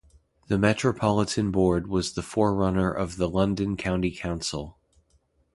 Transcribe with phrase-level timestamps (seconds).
[0.47, 4.79] The Metropolitan Board was the forerunner of the London County Council.